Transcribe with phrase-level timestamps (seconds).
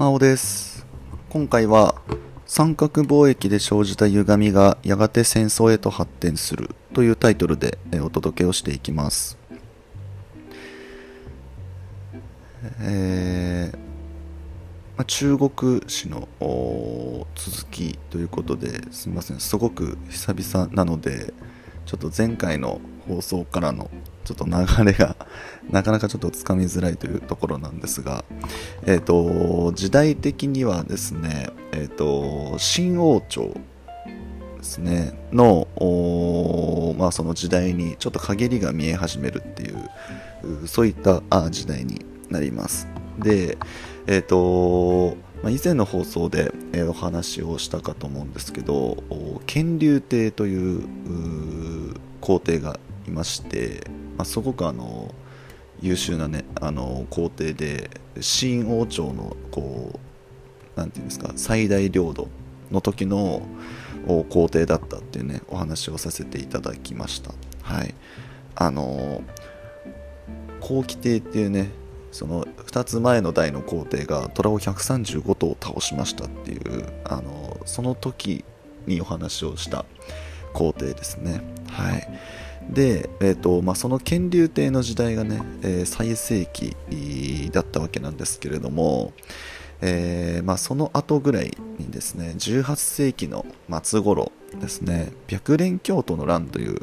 [0.00, 0.86] 真央です。
[1.28, 1.94] 今回は
[2.46, 9.36] 三角貿易で生じた歪みがやがて戦争へと発展するというタイトルでお届けをしていきます。
[12.80, 13.78] えー
[14.96, 16.28] ま中国史の
[17.34, 19.38] 続きということですみません。
[19.38, 21.34] すごく久々なので
[21.84, 23.90] ちょっと前回の放送からの
[24.24, 25.16] ちょっと流れが
[25.70, 28.24] なかなかちょっとつかみづらいというところなんですが、
[28.86, 33.54] えっ、と、時代的にはですね、えっ、と、新王朝
[34.58, 35.66] ですね、の、
[36.98, 42.86] まあその時代にちょっと陰りが見え始めるっていう、そういったあ時代になります。
[43.18, 43.58] で、
[44.06, 49.02] えっ、と、まあ、以前の放送で、えお話をしたかと思うんですけど、
[49.46, 50.84] 乾隆帝という
[52.20, 52.78] 皇帝が
[53.10, 53.82] いまして、
[54.16, 55.14] まあ、すごくあの
[55.82, 59.98] 優秀なねあの皇帝で新王朝のこ
[60.76, 62.28] うなんていうんですか最大領土
[62.70, 63.42] の時の
[64.30, 67.32] 皇帝だったっていうねお話をさせていただきました。
[67.62, 67.94] はい。
[68.54, 69.22] あの
[70.60, 71.70] 後期帝っていうね
[72.12, 78.44] その2つ前の代の皇帝が虎を135頭倒しましたっていうあのその時
[78.86, 79.84] にお話をした
[80.52, 81.40] 皇帝ですね。
[81.70, 82.08] はい。
[82.68, 86.76] で、えーとまあ、その乾隆帝の時代がね、えー最盛期
[87.50, 89.12] だったわけなんですけれども、
[89.80, 93.46] えーまあ、その後ぐらいにですね18世紀の
[93.82, 96.82] 末頃ですね白蓮教徒の乱という、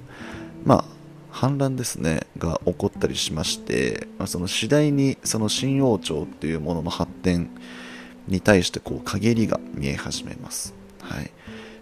[0.66, 0.86] まあ、
[1.32, 7.50] 反乱ですねが起こったりしまして、まあ、その次第にその新王朝っていうものの発展
[8.28, 10.74] に対してこう陰りが見え始めます。
[11.02, 11.32] はい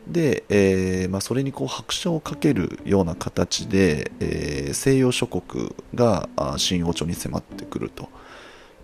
[0.07, 8.09] で、えーまあ、それにこう拍車をかけるような形で、えー西洋諸国があ新王朝に迫ってくると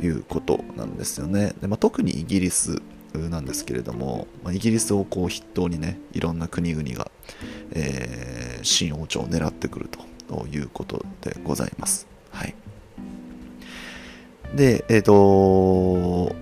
[0.02, 1.54] いうことなんですよね。
[1.60, 2.82] でまあ、特にイギリス
[3.14, 7.12] なんですけれども、まあ、イギリスをこう筆頭にねいろんな国々が、
[7.72, 9.90] えー新王朝を狙ってくる
[10.28, 12.08] ということでございます。
[12.30, 12.54] はい、
[14.56, 16.36] で、えっ、と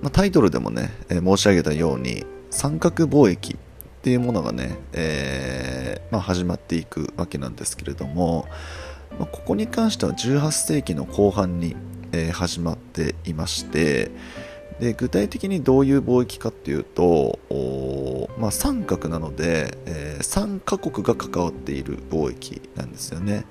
[0.00, 3.58] まあ、タイトルでもね、えー申し上げたように三角貿易
[4.00, 8.46] っていうものがね、えーまあ、始まっていくわけなんですけれども、
[9.18, 11.76] まあ、ここに関しては18世紀の後半に、
[12.12, 14.10] えー始まっていまして
[14.80, 17.38] で具体的にどういう貿易かっていうと、
[18.38, 23.44] まあ、三角なので、え3カ国が関わっている貿易なんですよね。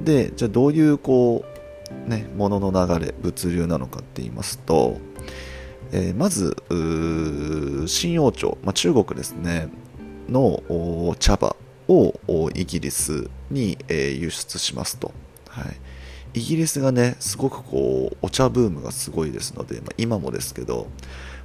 [0.00, 1.44] でじゃあどういうこ
[2.06, 4.98] うね物の流れ物流なのかって言いますと、
[5.92, 6.56] えーまず
[7.88, 9.68] 新王朝、まあ、中国ですね
[10.28, 10.62] の
[11.18, 11.56] 茶葉
[11.88, 15.12] をイギリスに、えー輸出しますと、
[15.48, 20.88] はい、イギリスがねすごくこうお茶ブームがすごいですので、まあ、今もですけど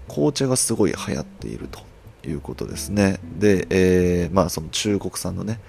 [0.07, 1.81] 紅茶がすごい流行っていると
[2.27, 3.19] いうことですね。
[3.37, 5.59] で、えーまあその中国産のね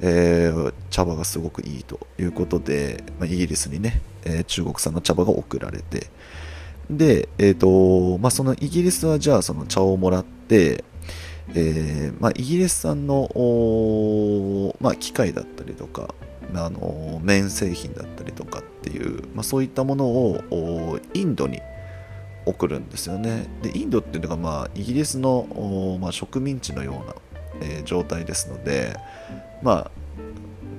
[0.00, 6.06] えー茶葉がすごくいいということで、まあ、イギリスにね、えー中国産の茶葉が送られて
[6.96, 10.84] で、えーとまあ、そのイギリスはじゃあその茶をもらって、
[11.54, 13.28] えーまあ、イギリス産の、
[14.80, 16.14] まあ、機械だったりとか、
[16.54, 21.60] あの綿製品だったりとかっていう、まあ、そういったものをインドに
[22.44, 23.46] 送るんですよね。
[23.62, 27.14] でインドっていうのが、まあ、イギリスの、まあ、植民地のような、
[27.60, 28.96] えー状態ですので
[29.62, 29.90] まあ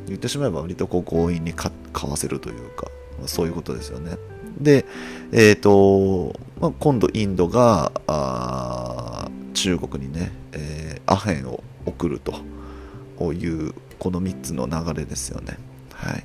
[0.07, 1.71] 言ってしまえば割とこう強引に買
[2.09, 2.87] わせるというか、
[3.17, 4.17] まあ、そういうことですよね。
[4.59, 4.85] で、
[5.31, 15.57] えーとまあ、今度インドがあ中国にね、えーアヘンを送るというこの3つの流れですよね、
[15.93, 16.23] はい、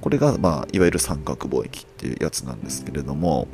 [0.00, 3.48] これが、まあ、いわゆる三角貿易っていうやつなんですけれども、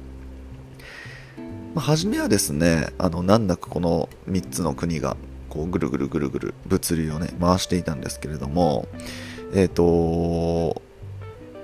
[1.74, 5.16] まあ、初めはですねあの難なくこの3つの国が
[5.48, 8.88] こうぐるぐるぐるぐる物流をね回していたんですけれども
[9.54, 10.82] えっ、と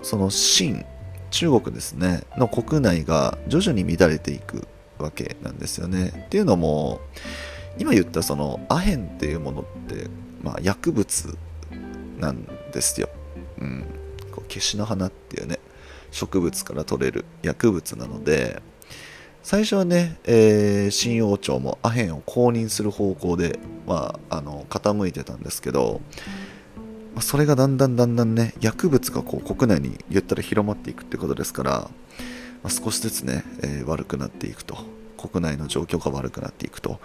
[0.03, 0.85] その清
[1.31, 4.67] 中国ですねの国内が徐々に乱れていく
[4.99, 6.13] わけなんですよね。
[6.27, 7.01] っていうのも
[7.79, 10.09] 今言ったそのアヘンっていうものって、
[10.43, 11.37] まあ、薬物
[12.19, 13.09] なんですよ、
[13.59, 13.85] うん、
[14.33, 15.59] こうケシの花っていうね
[16.11, 18.61] 植物から取れる薬物なので
[19.43, 26.03] 最初はね、えー新王朝もアヘンを公認する方向で、まあ、あの傾いてたんですけど、
[27.21, 31.91] まそれがだんだんだんだんね薬物がこう国内に言ったら広まっていくってことですから、ま
[32.65, 34.79] あ、少しずつね、えー悪くなっていくと
[35.19, 36.99] 国内の状況が悪くなっていくと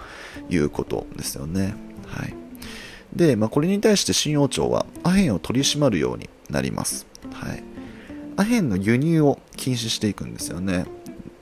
[0.50, 1.76] いうことですよね。
[2.08, 2.34] はい。
[3.14, 7.06] で、まあ、これに対して新王朝はアヘンを取り締まるようになります。
[7.34, 7.64] はい。
[8.38, 10.86] アヘンの輸入を禁止していくんですよね。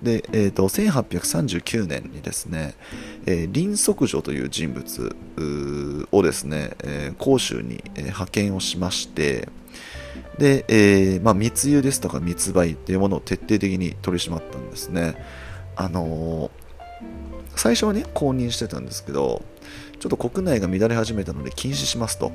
[0.03, 2.75] で、えーと、1839年にですね、
[3.25, 5.15] えー、林則女という人物
[6.11, 9.47] をですね、えー、甲州に、え、派遣をしまして
[10.37, 15.15] で、えまあ、密輸ですとか密売っていうものを徹底的に取り締まったんですね
[15.75, 16.51] あの、
[17.55, 19.43] 最初はね公認してたんですけど
[19.99, 22.33] ちょっと国内が乱れ始めたので禁止しますと。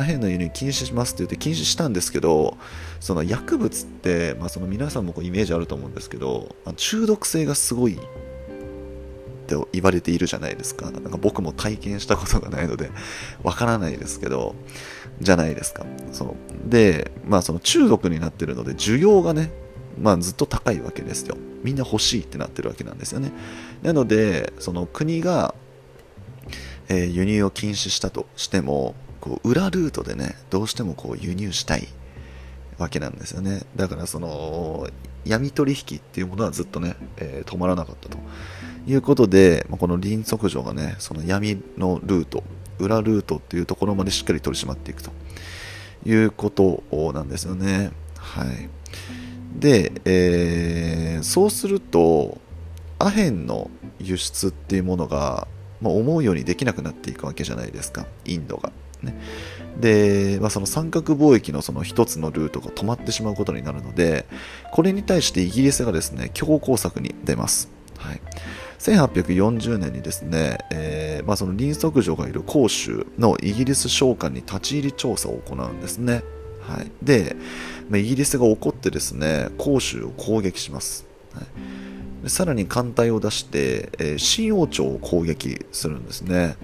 [0.00, 2.56] アヘンの輸入禁止しますって言って禁止したんですけど、
[3.00, 7.98] その薬物って、まあ、その皆さんもこうイメージあると思うんですけど、中毒性がすごいっ
[9.46, 10.90] て言われているじゃないですか。
[10.90, 12.90] なんか僕も体験したことがないので、
[13.42, 14.54] わからないですけど、
[15.20, 15.84] じゃないですか。
[16.12, 19.50] そので、まあその中毒になってるので、需要がね、
[20.00, 21.36] まあずっと高いわけですよ。
[21.62, 23.32] みんな欲しいってなってるわけなんですよね。
[23.82, 25.54] なので、その国が
[26.90, 31.88] えー、輸入を禁止したとしてもこう裏ルートでねどうしてもこう輸入したい
[32.78, 33.62] わけなんですよね。
[33.76, 34.88] だからその
[35.24, 38.18] 闇取引っていうものはずっとね、えー、止まらなかったと。
[38.86, 42.42] いうことで、まあ、この林則上がねその闇のルート
[42.78, 45.10] 裏ルートっていうところまでしっかり取り締まっていくと。
[46.06, 46.82] いうこと
[47.12, 47.90] なんですよね。
[48.16, 48.70] はい。
[49.54, 52.38] で、えー、そうすると
[52.98, 55.46] アヘンの輸出っていうものが
[55.80, 58.72] まあ、思うようにできなくなっていくわけじゃないですか、インドが。
[59.02, 59.14] ね、
[59.78, 64.26] で、まあ、その三角貿易のその一つのルートが止まってしまうことになるので、
[64.72, 67.70] これに対してイギリスがですね、強硬策に出ます。
[67.96, 68.20] はい、
[68.78, 76.22] 1840年にですね、えー、まあ、その林則女がいる広州のイギリス商館に立ち入り調査を行うんですね。
[76.60, 77.36] はい、で、
[77.88, 81.06] まあ、イギリスが怒ってですね、広州を攻撃します。
[81.34, 81.44] はい
[82.28, 86.56] さらに艦隊を出して、えー、新王朝を攻撃するんですね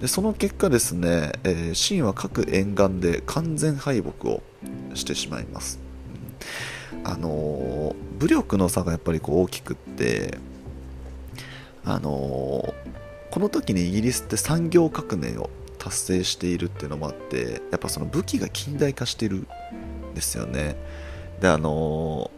[0.00, 4.42] でその結果ですね、えー、秦は各沿岸で完全敗北を
[4.94, 5.78] してしまいます、
[7.04, 10.38] あのー、武力の差がやっぱりこう大きくって
[11.84, 20.76] あのー、この時にイギリスって産業革命を達成しているっていうのもあってやっぱその武器が近代化してるんですよね。
[21.40, 22.30] であの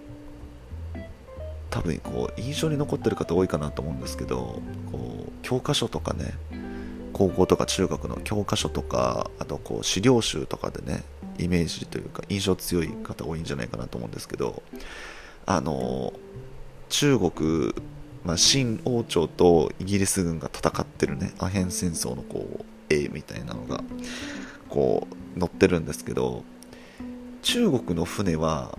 [1.71, 4.61] 多分こう印象に残ってる方多いかなと思うんですけど
[4.93, 6.35] こう教科書とかね
[7.13, 11.03] 高校とか中学の教科書とかあとこう資料集とかでね
[11.39, 14.63] イメージというか印象強い方多いんじゃないかなと思うんですけど
[15.47, 16.13] あの
[16.89, 17.75] 中国、
[18.25, 23.83] まあ、新王朝とイギリス軍が戦ってるねアヘン戦争のこう絵みたいなのが
[24.69, 25.07] こ
[25.37, 26.45] う載ってるんですけど
[27.43, 28.79] 中国の船は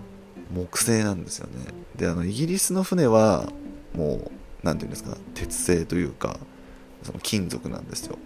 [0.52, 1.66] 木製なんですよね。
[1.96, 3.52] であのイギリスの船は
[3.94, 4.30] もう
[4.62, 6.38] 何て言うんですか鉄製というか
[7.04, 8.18] その金属なんですよ。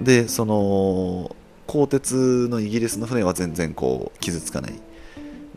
[0.00, 1.36] でその
[1.66, 4.72] 鋼鉄のイギリスの船は全然こう傷つかない。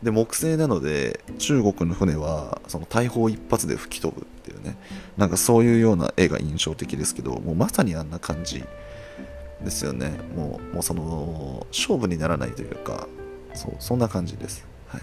[0.04, 4.78] で木製なので中国の船はその大砲一発で吹き飛ぶっていうね。
[5.18, 8.64] なんかそういうような絵が印象的ですけどもうまさにあんな感じ
[9.64, 10.12] ですよね。
[10.36, 13.08] もうもうその勝負にならないというか
[13.54, 14.66] そうそんな感じです。
[14.88, 15.02] はい、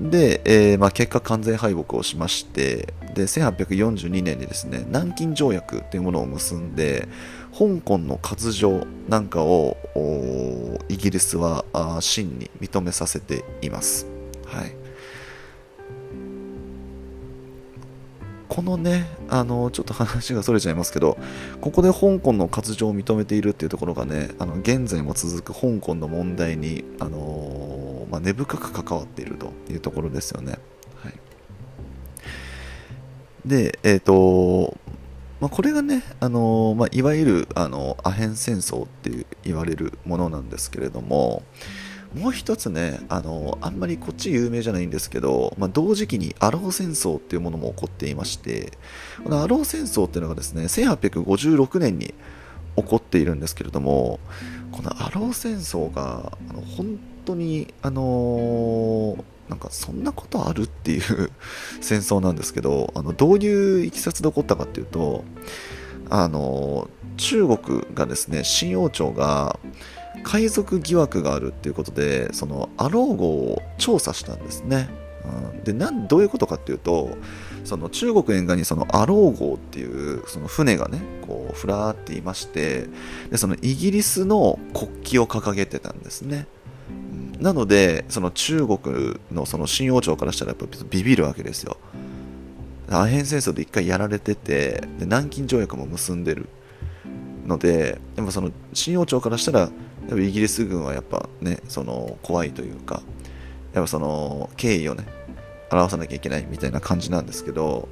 [0.00, 7.06] で、えー、まあ、結果完全敗北をしましてで1842年にですね南京条約というものを結んで
[7.52, 9.76] 香港の割譲なんかを
[10.88, 11.64] イギリスは
[12.00, 14.06] 真に認めさせています。
[14.46, 14.83] はい
[18.54, 21.18] このね、あの、ちょっと話がそれちゃいますけど、
[21.60, 30.58] ここで香港の活動を認めているっていうところがね、あの現在も続く香港の問題に、あのまあ、根深く関わっているというところですよね。
[31.02, 31.14] はい、
[33.44, 34.76] で、えっ、ー、と、
[35.40, 41.42] まあ、これがね、あのまあ、いわゆるあのアヘン戦争って言われるものなんですけれども、
[42.14, 48.72] もう一つね、あの、あんまりこっち有名じゃないんですけど、まあ、同時期にアロー戦争っていうものも起こっていまして、
[49.22, 52.14] このアロー戦争っていうのがですね、1856年に
[52.76, 54.20] 起こっているんですけれども、
[54.70, 61.30] このアロー戦争が、あの本当に、あのなんかそんなことあるっていう
[61.80, 65.24] 戦争なんですけど、あのどういういきさつで起こったかっていうと、
[66.10, 69.58] あの中国がですね、新王朝が、
[70.22, 74.88] 海賊疑惑があるっていうことでそのアロー号を調査したんですね、
[75.52, 77.16] うん、でなんどういうことかっていうと
[77.64, 82.86] その中国沿岸にそのアロー号っていうその船がねこうふらーっていまして
[83.30, 86.46] でそのイギリスの国旗を掲げてたんですね、
[87.36, 91.76] うん、なのでその中国のその新王朝からしたらやっぱビビるわけですよ。
[92.90, 96.48] アヘン戦争で一回やられててで南京条約も結んでる
[97.46, 99.70] のででもその新王朝からしたら
[100.10, 103.02] イギリス軍はやっぱねその怖いというか
[103.72, 105.04] やっぱその敬意をね
[105.70, 107.88] 表さなきゃいけないみたいな感じなんですけど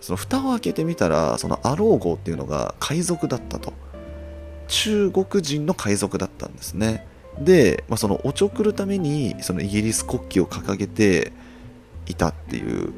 [0.00, 3.72] その蓋を開けてみたらそのアロー号っていうのが海賊だったと。
[4.70, 7.04] 中国人の海賊だったんですね。
[7.38, 11.32] で、まあ、そのおちょくるためにそのイギリス国旗を掲げて
[12.06, 12.92] いたっていう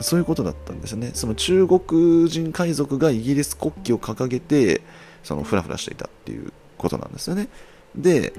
[0.00, 1.10] そういうことだったんですね。
[1.14, 4.80] その中国人海賊がイギリス国旗を掲げて
[5.22, 7.48] そのフラフラしていたっていうことなんですよね。
[7.94, 8.32] で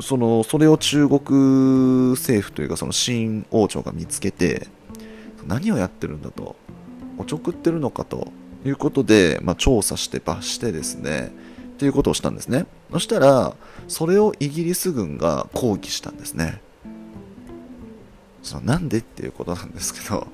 [0.00, 4.68] そのそれを中国政府というかその新王朝が見つけて
[5.46, 6.56] 何をやってるんだと
[7.18, 8.28] おちょくってるのかと
[8.64, 11.32] いうことで、まあ、調査して罰してですね
[11.74, 12.66] っていうことをしたんですね。
[12.92, 13.54] そしたら
[13.88, 16.60] それをイギリス軍が抗議したんですね。
[18.42, 20.26] そのなんでっていうことなんですけど。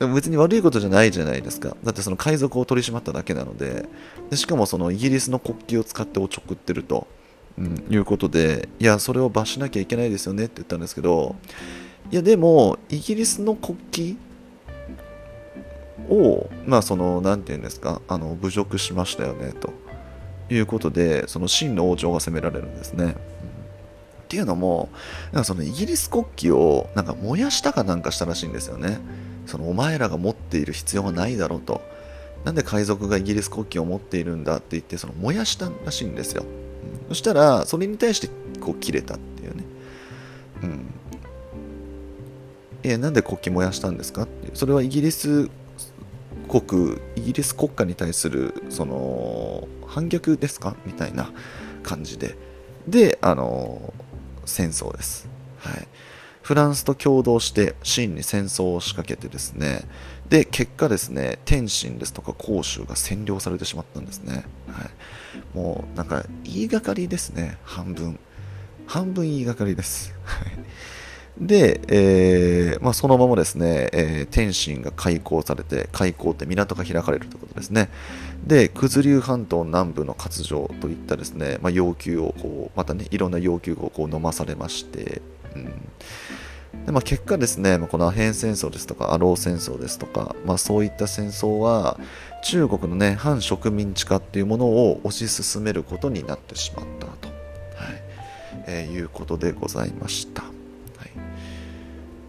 [0.00, 1.76] でも別に悪いことじゃないじゃないですか。
[1.84, 3.88] だってその海賊を取り締まっただけなので。
[4.30, 7.06] でしかもそのイギリスの国旗を使っておちょくってると、
[7.58, 11.36] うん、いうことでいやそれを罰しなきゃいけないですよねって言ったんですけど。
[12.10, 13.78] いやでもイギリスの国
[14.16, 14.30] 旗
[16.08, 19.72] を、まあ、その、なんていうんですか、あの、侮辱しましたよね、と。
[20.50, 23.14] いうことで、その真の王朝が責められるんですね。
[24.24, 24.88] っていうのも、
[25.32, 28.98] なんかそのイギリス国旗をなんか燃やしたかなんかしたらしいんですよね。
[29.50, 31.82] そのお前らが持っている必要はないだろうと。
[32.44, 36.44] なんで海賊がイギリス国旗を持っているんだって言って、その燃やしたらしいんですよ。
[37.08, 38.28] そしたら、それに対して
[38.60, 39.64] こう切れたっていうね。
[40.62, 40.94] うん。
[42.82, 44.50] いや、なんで国旗燃やしたんですかって。
[44.54, 45.50] それはイギリス
[46.48, 50.74] 国イギリス国家に対するその反逆ですか？
[50.84, 51.30] みたいな
[51.84, 52.36] 感じで
[52.88, 53.94] であの
[54.44, 55.28] 戦争です、
[55.58, 55.86] はい、
[56.42, 59.82] フランスと共同して清に戦争を仕掛けてですね。
[60.28, 68.18] で結果ですね天津ですとか広州が占領されてしまったんですね、はい、もうなんか言いがかりですね半分。
[68.86, 70.12] 半分言いがかりです。
[71.40, 77.88] で、えーまあ、そのままですね、えー、天津が開港されて、開港って港が開かれるということですね。
[78.44, 85.22] で、九頭竜半島南部の割譲といったですね、まあ、要求をこう、またね、いろんな要求をこう飲まされまして、
[85.56, 85.72] うん
[86.86, 91.98] でまあ、結果ですね、このアヘン戦争ですとか、アロー戦争ですとか、まあ、そういった戦争は、
[92.44, 98.02] 中国のね、反植民地化っていうものを推し進めることになってしまったと、はい
[98.66, 100.42] えー、いうことでございました。
[100.42, 100.50] はい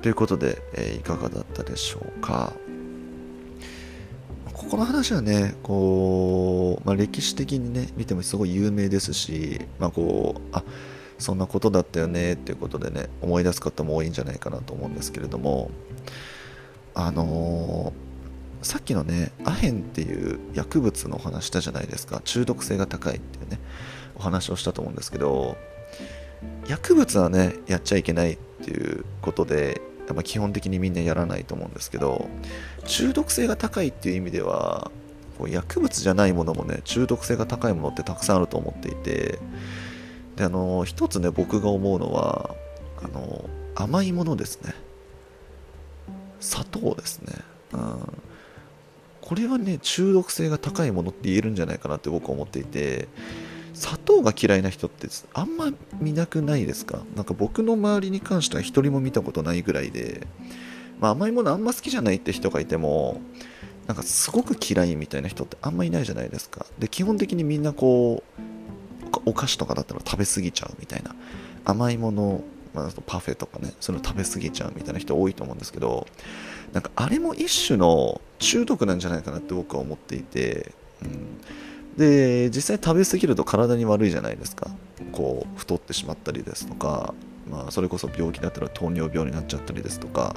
[0.01, 2.53] ということで、えー、いかがだったでしょうか。
[4.51, 10.63] ここの話はね、こう、まあ、歴史的にね、見てもすごい有名ですし、まあ、こう、あ
[11.21, 15.71] そんなことだったよねっていうことでね、思い出す方も多いんじゃないかなと思うんですけれども、
[16.93, 23.59] あのー、さっきのね、アヘンっていう薬物のお話したじゃないですか、中毒性が高いっていうね、
[24.15, 25.57] お話をしたと思うんですけど、
[26.67, 32.27] 薬物はね、やっちゃいけないっていうことで、やっぱ基本的にみんなやらないと思うんですけど
[32.85, 34.91] 中毒性が高いっていう意味では
[35.37, 39.39] こう薬物じゃないものもね中毒性が高いものってたくさんあると思っていて
[40.41, 42.55] であの一つね僕が思うのは
[43.03, 44.73] あの甘いものですね。
[46.39, 47.35] 砂糖ですね、
[47.73, 47.99] うん、
[49.21, 53.07] これはね中毒性が高いものって言えるんじゃないかなって僕は思っていて
[53.75, 57.01] 砂糖が嫌いな人ってあんま見なくないですか？
[57.15, 60.25] なんか僕の周りに関しては一人も見たことないぐらいで、
[60.99, 63.21] まあ、甘いものあんま好きじゃないって人がいても
[63.85, 66.65] なんかすごく嫌いみたいな人ってあんまいないじゃないですか。
[66.79, 68.41] で基本的にみんなこう
[69.25, 71.15] お菓子とかだったら食べ過ぎちゃうみたいな。
[71.63, 76.07] 甘いもの、まあ、パフェとかねそういうの食べ過ぎちゃうみたいな人多いと思うんですけど
[76.73, 80.71] なんかあれも一種の中毒なんじゃないかなって僕は思っていて、
[81.03, 81.37] うん、
[81.97, 84.71] で実際食べ過ぎると体に悪いじゃないですか。
[85.11, 87.13] こう太ってしまったりですとか、
[87.49, 90.35] まあ、それこそ病気だったら糖尿病になっちゃったりですとか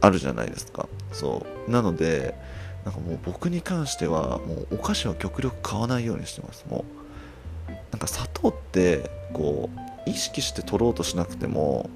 [0.00, 0.88] あるじゃないですか。
[1.12, 1.70] そう。
[1.70, 2.34] なので
[2.84, 6.66] なんかもう僕に関してはもうお菓子は極力買わないようにしてます。
[6.68, 7.03] もう
[7.94, 11.88] なんか砂糖ってこう意識して取ろうとしなくても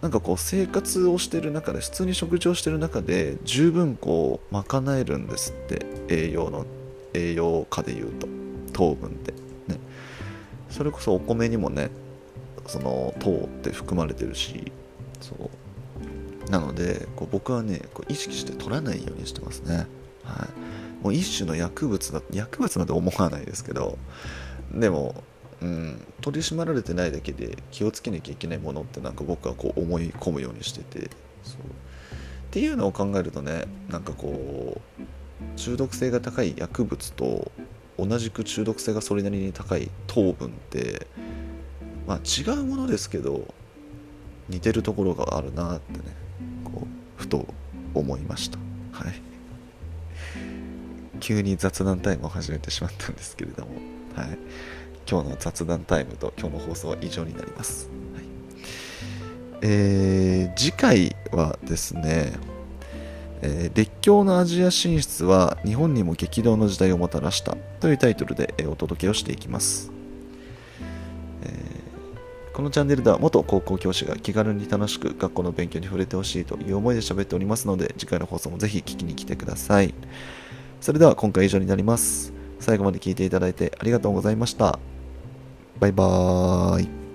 [0.00, 6.64] なんかこう生活をしてる中で普通に食事をしてる中で十分こう賄えるんですって栄養の
[7.12, 8.28] 栄養価でいうと
[8.72, 9.32] 糖分って。
[9.66, 9.80] ね。
[10.70, 11.90] それこそお米にもね
[12.68, 14.70] その糖って含まれてるし
[15.20, 15.34] そ
[16.46, 16.50] う。
[16.52, 19.88] なのでこう僕はねこう意識して取らないようにしてますね。
[20.22, 21.02] はい。
[21.02, 23.98] もう一種の薬物だ薬物なんて思わないですけど
[24.72, 25.22] でも
[25.62, 31.10] うん、取り締まられてないだけで気をつけなきゃいけないものってなんか僕はこう思い込むようにしてて
[31.42, 31.60] そう。
[31.60, 31.62] っ
[32.50, 37.50] ていうのを考えるとねなんかこう中毒性が高い薬物と
[37.98, 41.06] 同じく中毒性がそれなりに高い糖分って、
[42.06, 43.54] まあ、違うものですけど
[44.48, 46.04] 似てるところがあるなってね
[46.64, 47.46] こうふと
[47.94, 48.58] 思いました。
[48.92, 49.22] はい。
[51.20, 53.72] 急に雑談タイムを始めてしまったんですけれども、
[54.16, 54.38] はい、
[55.08, 58.24] 今日の雑談タイムと今日の放送は以上になります、はい。
[59.62, 62.32] えー、次回はですね
[63.42, 69.92] えー、列強のアジア進出は日本にも激動の時代をもたらしたというタイトルで、え、お届けをしていきます、
[71.44, 79.92] えー、このチャンネルでは元高校教師が気軽に楽しく学校の勉強に触れてほしいという思いで喋っておりますので次回の放送もぜひ聞きに来てください。
[80.80, 82.35] それでは今回以上になります。
[82.60, 84.78] 最後まで聞いていただいてありがとうございました。
[85.78, 87.05] バイバーイ。